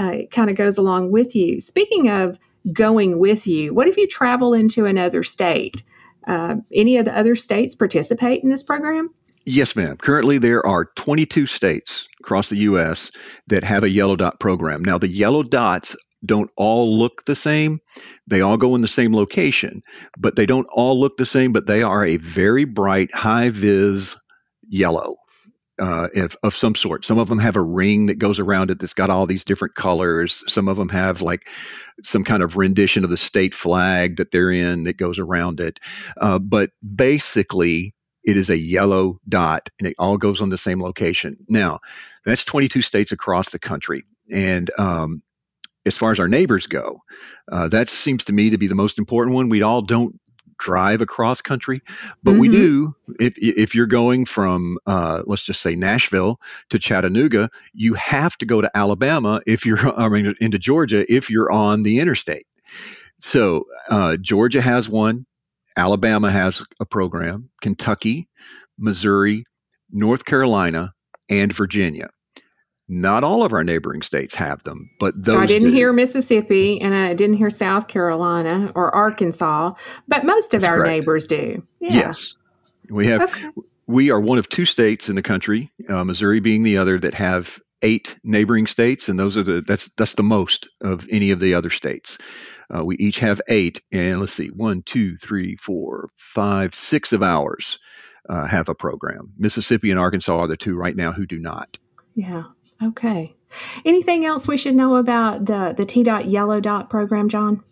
uh, 0.00 0.12
it 0.14 0.32
kind 0.32 0.50
of 0.50 0.56
goes 0.56 0.78
along 0.78 1.12
with 1.12 1.36
you. 1.36 1.60
Speaking 1.60 2.10
of 2.10 2.40
going 2.72 3.20
with 3.20 3.46
you, 3.46 3.72
what 3.72 3.86
if 3.86 3.96
you 3.96 4.08
travel 4.08 4.52
into 4.52 4.84
another 4.84 5.22
state? 5.22 5.84
Uh, 6.26 6.56
any 6.72 6.96
of 6.96 7.04
the 7.04 7.16
other 7.16 7.34
states 7.34 7.74
participate 7.74 8.42
in 8.42 8.50
this 8.50 8.62
program? 8.62 9.10
Yes, 9.44 9.74
ma'am. 9.74 9.96
Currently, 9.96 10.38
there 10.38 10.64
are 10.64 10.84
22 10.96 11.46
states 11.46 12.06
across 12.20 12.48
the 12.48 12.58
U.S. 12.58 13.10
that 13.48 13.64
have 13.64 13.82
a 13.82 13.90
yellow 13.90 14.14
dot 14.14 14.38
program. 14.38 14.84
Now, 14.84 14.98
the 14.98 15.08
yellow 15.08 15.42
dots 15.42 15.96
don't 16.24 16.50
all 16.56 16.96
look 16.96 17.24
the 17.24 17.34
same. 17.34 17.80
They 18.28 18.40
all 18.40 18.56
go 18.56 18.76
in 18.76 18.80
the 18.80 18.88
same 18.88 19.14
location, 19.14 19.82
but 20.16 20.36
they 20.36 20.46
don't 20.46 20.68
all 20.72 21.00
look 21.00 21.16
the 21.16 21.26
same, 21.26 21.52
but 21.52 21.66
they 21.66 21.82
are 21.82 22.06
a 22.06 22.16
very 22.16 22.64
bright, 22.64 23.12
high 23.12 23.50
vis 23.50 24.16
yellow. 24.68 25.16
Uh, 25.82 26.06
if, 26.14 26.36
of 26.44 26.54
some 26.54 26.76
sort. 26.76 27.04
Some 27.04 27.18
of 27.18 27.28
them 27.28 27.40
have 27.40 27.56
a 27.56 27.60
ring 27.60 28.06
that 28.06 28.16
goes 28.16 28.38
around 28.38 28.70
it 28.70 28.78
that's 28.78 28.94
got 28.94 29.10
all 29.10 29.26
these 29.26 29.42
different 29.42 29.74
colors. 29.74 30.44
Some 30.46 30.68
of 30.68 30.76
them 30.76 30.90
have 30.90 31.22
like 31.22 31.48
some 32.04 32.22
kind 32.22 32.40
of 32.40 32.56
rendition 32.56 33.02
of 33.02 33.10
the 33.10 33.16
state 33.16 33.52
flag 33.52 34.18
that 34.18 34.30
they're 34.30 34.52
in 34.52 34.84
that 34.84 34.96
goes 34.96 35.18
around 35.18 35.58
it. 35.58 35.80
Uh, 36.16 36.38
but 36.38 36.70
basically, 36.82 37.96
it 38.22 38.36
is 38.36 38.48
a 38.48 38.56
yellow 38.56 39.18
dot 39.28 39.70
and 39.80 39.88
it 39.88 39.96
all 39.98 40.18
goes 40.18 40.40
on 40.40 40.50
the 40.50 40.58
same 40.58 40.80
location. 40.80 41.38
Now, 41.48 41.80
that's 42.24 42.44
22 42.44 42.80
states 42.82 43.10
across 43.10 43.50
the 43.50 43.58
country. 43.58 44.04
And 44.30 44.70
um, 44.78 45.20
as 45.84 45.96
far 45.96 46.12
as 46.12 46.20
our 46.20 46.28
neighbors 46.28 46.68
go, 46.68 46.98
uh, 47.50 47.66
that 47.68 47.88
seems 47.88 48.24
to 48.24 48.32
me 48.32 48.50
to 48.50 48.58
be 48.58 48.68
the 48.68 48.76
most 48.76 49.00
important 49.00 49.34
one. 49.34 49.48
We 49.48 49.62
all 49.62 49.82
don't 49.82 50.20
drive 50.62 51.00
across 51.00 51.40
country, 51.40 51.82
but 52.22 52.32
mm-hmm. 52.32 52.40
we 52.40 52.48
do. 52.48 52.94
If 53.18 53.34
if 53.38 53.74
you're 53.74 53.86
going 53.86 54.24
from 54.24 54.78
uh, 54.86 55.22
let's 55.26 55.44
just 55.44 55.60
say 55.60 55.74
Nashville 55.74 56.38
to 56.70 56.78
Chattanooga, 56.78 57.50
you 57.72 57.94
have 57.94 58.36
to 58.38 58.46
go 58.46 58.60
to 58.60 58.70
Alabama 58.74 59.40
if 59.46 59.66
you're 59.66 59.78
I 60.00 60.08
mean 60.08 60.34
into 60.40 60.58
Georgia 60.58 61.04
if 61.12 61.30
you're 61.30 61.50
on 61.50 61.82
the 61.82 61.98
interstate. 61.98 62.46
So 63.20 63.64
uh, 63.88 64.16
Georgia 64.16 64.60
has 64.60 64.88
one, 64.88 65.26
Alabama 65.76 66.30
has 66.30 66.64
a 66.80 66.86
program, 66.86 67.50
Kentucky, 67.60 68.28
Missouri, 68.78 69.44
North 69.90 70.24
Carolina, 70.24 70.92
and 71.28 71.52
Virginia. 71.52 72.10
Not 72.94 73.24
all 73.24 73.42
of 73.42 73.54
our 73.54 73.64
neighboring 73.64 74.02
states 74.02 74.34
have 74.34 74.62
them, 74.64 74.90
but 75.00 75.14
those. 75.16 75.34
So 75.34 75.40
I 75.40 75.46
didn't 75.46 75.70
do. 75.70 75.74
hear 75.74 75.94
Mississippi 75.94 76.78
and 76.78 76.94
I 76.94 77.14
didn't 77.14 77.38
hear 77.38 77.48
South 77.48 77.88
Carolina 77.88 78.70
or 78.74 78.94
Arkansas, 78.94 79.72
but 80.08 80.26
most 80.26 80.52
of 80.52 80.62
our 80.62 80.76
Correct. 80.76 80.90
neighbors 80.90 81.26
do. 81.26 81.66
Yeah. 81.80 81.92
Yes, 81.94 82.34
we 82.90 83.06
have. 83.06 83.22
Okay. 83.22 83.48
We 83.86 84.10
are 84.10 84.20
one 84.20 84.36
of 84.36 84.46
two 84.46 84.66
states 84.66 85.08
in 85.08 85.16
the 85.16 85.22
country, 85.22 85.72
uh, 85.88 86.04
Missouri 86.04 86.40
being 86.40 86.64
the 86.64 86.76
other, 86.76 86.98
that 86.98 87.14
have 87.14 87.58
eight 87.80 88.14
neighboring 88.22 88.66
states, 88.66 89.08
and 89.08 89.18
those 89.18 89.38
are 89.38 89.42
the 89.42 89.62
that's 89.62 89.88
that's 89.96 90.12
the 90.12 90.22
most 90.22 90.68
of 90.82 91.06
any 91.10 91.30
of 91.30 91.40
the 91.40 91.54
other 91.54 91.70
states. 91.70 92.18
Uh, 92.68 92.84
we 92.84 92.96
each 92.96 93.20
have 93.20 93.40
eight, 93.48 93.80
and 93.90 94.20
let's 94.20 94.34
see, 94.34 94.48
one, 94.48 94.82
two, 94.82 95.16
three, 95.16 95.56
four, 95.56 96.08
five, 96.14 96.74
six 96.74 97.14
of 97.14 97.22
ours 97.22 97.78
uh, 98.28 98.46
have 98.46 98.68
a 98.68 98.74
program. 98.74 99.32
Mississippi 99.38 99.90
and 99.90 99.98
Arkansas 99.98 100.40
are 100.40 100.46
the 100.46 100.58
two 100.58 100.76
right 100.76 100.94
now 100.94 101.12
who 101.12 101.24
do 101.24 101.38
not. 101.38 101.78
Yeah. 102.14 102.44
Okay. 102.82 103.34
Anything 103.84 104.24
else 104.24 104.48
we 104.48 104.56
should 104.56 104.74
know 104.74 104.96
about 104.96 105.44
the 105.44 105.74
the 105.76 105.84
T 105.84 106.02
dot 106.02 106.26
yellow 106.26 106.60
dot 106.60 106.90
program, 106.90 107.28
John? 107.28 107.62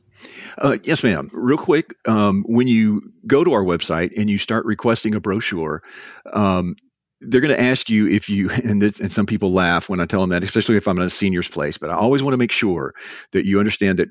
Uh, 0.59 0.77
yes, 0.85 1.03
ma'am. 1.03 1.31
Real 1.33 1.59
quick, 1.59 1.95
um, 2.07 2.45
when 2.47 2.69
you 2.69 3.13
go 3.27 3.43
to 3.43 3.53
our 3.53 3.65
website 3.65 4.13
and 4.19 4.29
you 4.29 4.37
start 4.37 4.67
requesting 4.67 5.15
a 5.15 5.21
brochure, 5.21 5.83
um, 6.31 6.77
they're 7.23 7.41
going 7.41 7.55
to 7.55 7.61
ask 7.61 7.89
you 7.89 8.09
if 8.09 8.29
you 8.29 8.51
and, 8.65 8.83
this, 8.83 9.01
and 9.01 9.13
some 9.13 9.27
people 9.27 9.53
laugh 9.53 9.89
when 9.89 10.01
I 10.01 10.07
tell 10.07 10.21
them 10.21 10.31
that, 10.31 10.45
especially 10.45 10.77
if 10.77 10.89
I'm 10.89 10.99
in 10.99 11.05
a 11.05 11.11
senior's 11.11 11.49
place. 11.49 11.79
But 11.79 11.91
I 11.91 11.95
always 11.95 12.23
want 12.23 12.35
to 12.35 12.39
make 12.39 12.53
sure 12.53 12.95
that 13.33 13.47
you 13.47 13.61
understand 13.61 13.99
that 13.99 14.09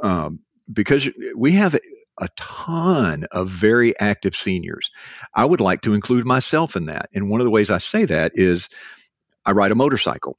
um, 0.00 0.40
because 0.72 1.08
we 1.36 1.52
have 1.52 1.76
a 2.20 2.28
ton 2.36 3.24
of 3.30 3.48
very 3.48 3.98
active 3.98 4.34
seniors, 4.34 4.90
I 5.34 5.44
would 5.44 5.60
like 5.60 5.82
to 5.82 5.94
include 5.94 6.26
myself 6.26 6.76
in 6.76 6.86
that. 6.86 7.08
And 7.14 7.30
one 7.30 7.40
of 7.40 7.44
the 7.44 7.50
ways 7.50 7.70
I 7.70 7.78
say 7.78 8.04
that 8.06 8.32
is 8.34 8.68
I 9.48 9.52
ride 9.52 9.72
a 9.72 9.74
motorcycle. 9.74 10.36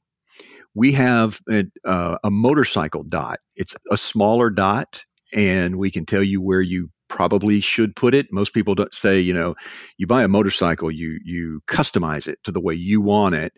We 0.72 0.92
have 0.92 1.40
a, 1.50 1.64
uh, 1.84 2.18
a 2.22 2.30
motorcycle 2.30 3.02
dot. 3.02 3.40
It's 3.56 3.74
a 3.90 3.96
smaller 3.96 4.50
dot, 4.50 5.04
and 5.34 5.76
we 5.76 5.90
can 5.90 6.06
tell 6.06 6.22
you 6.22 6.40
where 6.40 6.60
you 6.60 6.90
probably 7.08 7.58
should 7.60 7.96
put 7.96 8.14
it. 8.14 8.32
Most 8.32 8.54
people 8.54 8.76
don't 8.76 8.94
say, 8.94 9.18
you 9.18 9.34
know, 9.34 9.56
you 9.98 10.06
buy 10.06 10.22
a 10.22 10.28
motorcycle, 10.28 10.92
you 10.92 11.18
you 11.24 11.60
customize 11.66 12.28
it 12.28 12.38
to 12.44 12.52
the 12.52 12.60
way 12.60 12.74
you 12.74 13.00
want 13.00 13.34
it, 13.34 13.52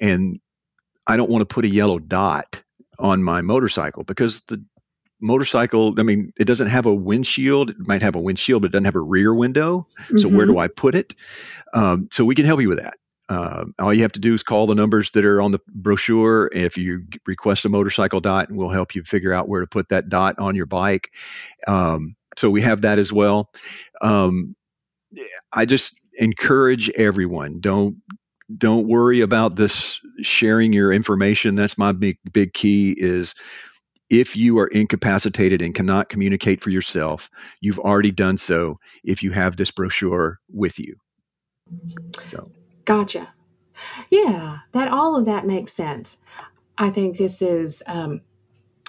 and 0.00 0.40
I 1.06 1.16
don't 1.16 1.30
want 1.30 1.48
to 1.48 1.54
put 1.54 1.64
a 1.64 1.68
yellow 1.68 2.00
dot 2.00 2.56
on 2.98 3.22
my 3.22 3.42
motorcycle 3.42 4.02
because 4.02 4.40
the 4.48 4.64
motorcycle 5.20 5.94
i 5.98 6.02
mean 6.02 6.30
it 6.38 6.44
doesn't 6.44 6.66
have 6.66 6.84
a 6.84 6.94
windshield 6.94 7.70
it 7.70 7.76
might 7.78 8.02
have 8.02 8.16
a 8.16 8.20
windshield 8.20 8.60
but 8.60 8.68
it 8.68 8.72
doesn't 8.72 8.84
have 8.84 8.96
a 8.96 9.00
rear 9.00 9.34
window 9.34 9.86
so 10.08 10.14
mm-hmm. 10.14 10.36
where 10.36 10.44
do 10.44 10.52
mm-hmm. 10.52 10.60
i 10.60 10.68
put 10.68 10.94
it 10.94 11.14
um, 11.72 12.08
so 12.12 12.22
we 12.22 12.34
can 12.34 12.44
help 12.44 12.60
you 12.60 12.68
with 12.68 12.78
that 12.78 12.98
uh, 13.28 13.64
all 13.78 13.92
you 13.92 14.02
have 14.02 14.12
to 14.12 14.20
do 14.20 14.34
is 14.34 14.42
call 14.42 14.66
the 14.66 14.74
numbers 14.74 15.10
that 15.12 15.24
are 15.24 15.40
on 15.40 15.50
the 15.50 15.60
brochure. 15.68 16.48
If 16.52 16.78
you 16.78 17.06
request 17.26 17.64
a 17.64 17.68
motorcycle 17.68 18.20
dot, 18.20 18.48
and 18.48 18.58
we'll 18.58 18.68
help 18.68 18.94
you 18.94 19.02
figure 19.02 19.32
out 19.32 19.48
where 19.48 19.60
to 19.60 19.66
put 19.66 19.88
that 19.88 20.08
dot 20.08 20.38
on 20.38 20.54
your 20.54 20.66
bike. 20.66 21.10
Um, 21.66 22.16
So 22.36 22.50
we 22.50 22.62
have 22.62 22.82
that 22.82 22.98
as 22.98 23.12
well. 23.12 23.50
Um, 24.00 24.54
I 25.52 25.64
just 25.64 25.98
encourage 26.18 26.90
everyone 26.90 27.60
don't 27.60 27.96
don't 28.56 28.86
worry 28.86 29.22
about 29.22 29.56
this 29.56 30.00
sharing 30.22 30.72
your 30.72 30.92
information. 30.92 31.56
That's 31.56 31.78
my 31.78 31.92
big 31.92 32.18
big 32.30 32.52
key 32.52 32.94
is 32.96 33.34
if 34.08 34.36
you 34.36 34.58
are 34.60 34.68
incapacitated 34.68 35.62
and 35.62 35.74
cannot 35.74 36.08
communicate 36.08 36.60
for 36.60 36.70
yourself, 36.70 37.28
you've 37.60 37.80
already 37.80 38.12
done 38.12 38.38
so 38.38 38.78
if 39.02 39.22
you 39.22 39.32
have 39.32 39.56
this 39.56 39.72
brochure 39.72 40.38
with 40.48 40.78
you. 40.78 40.96
So. 42.28 42.52
Gotcha. 42.86 43.34
Yeah, 44.10 44.60
that 44.72 44.88
all 44.88 45.16
of 45.16 45.26
that 45.26 45.46
makes 45.46 45.72
sense. 45.72 46.16
I 46.78 46.88
think 46.88 47.18
this 47.18 47.42
is 47.42 47.82
um, 47.86 48.22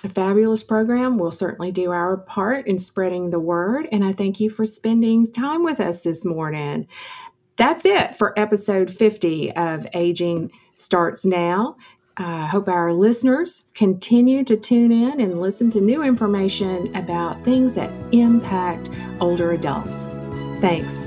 a 0.04 0.10
fabulous 0.10 0.64
program. 0.64 1.18
We'll 1.18 1.32
certainly 1.32 1.72
do 1.72 1.92
our 1.92 2.18
part 2.18 2.68
in 2.68 2.80
spreading 2.80 3.30
the 3.30 3.40
word. 3.40 3.88
And 3.92 4.06
I 4.06 4.14
thank 4.14 4.40
you 4.40 4.50
for 4.50 4.66
spending 4.66 5.30
time 5.32 5.64
with 5.64 5.80
us 5.80 6.02
this 6.02 6.24
morning. 6.24 6.88
That's 7.58 7.86
it 7.86 8.16
for 8.16 8.38
episode 8.40 8.94
50 8.94 9.54
of 9.54 9.88
Aging 9.94 10.52
Starts 10.76 11.26
Now. 11.26 11.76
I 12.18 12.44
uh, 12.44 12.48
hope 12.48 12.68
our 12.68 12.94
listeners 12.94 13.66
continue 13.76 14.44
to 14.46 14.58
tune 14.58 14.92
in 14.92 15.22
and 15.22 15.40
listen 15.40 15.70
to 15.72 15.82
new 15.82 16.02
information 16.02 16.96
about 16.96 17.44
things 17.44 17.76
that 17.76 17.92
impact 18.12 18.90
older 19.20 19.52
adults. 19.52 20.06
Thanks. 20.60 21.07